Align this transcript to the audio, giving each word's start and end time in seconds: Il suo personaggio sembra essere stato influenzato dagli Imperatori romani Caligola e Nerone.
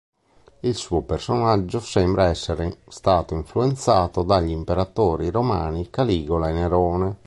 Il 0.61 0.73
suo 0.75 1.01
personaggio 1.03 1.79
sembra 1.79 2.25
essere 2.25 2.79
stato 2.87 3.35
influenzato 3.35 4.23
dagli 4.23 4.49
Imperatori 4.49 5.29
romani 5.29 5.91
Caligola 5.91 6.49
e 6.49 6.53
Nerone. 6.53 7.17